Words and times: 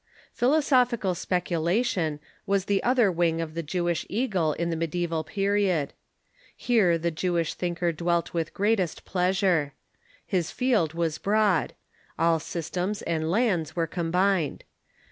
Philosophical 0.33 1.13
speculation 1.13 2.19
was 2.47 2.65
the 2.65 2.81
other 2.81 3.11
wing 3.11 3.39
of 3.39 3.53
the 3.53 3.61
Jewish 3.61 4.03
eagle 4.09 4.53
in 4.53 4.71
the 4.71 4.75
mediaeval 4.75 5.23
period. 5.25 5.93
Here 6.57 6.97
the 6.97 7.11
Jewish 7.11 7.53
thinker 7.53 7.91
dwelt 7.91 8.31
Avith 8.31 8.51
greatest 8.51 9.05
pleasure. 9.05 9.75
His 10.25 10.49
field 10.49 10.95
was 10.95 11.19
broad. 11.19 11.75
All 12.17 12.39
systems 12.39 13.03
and 13.03 13.29
lands 13.29 13.75
were 13.75 13.85
combined. 13.85 14.63